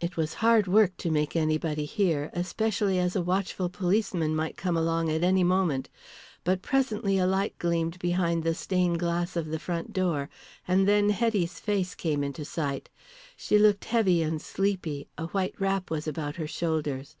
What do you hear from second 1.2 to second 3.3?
anybody hear, especially as a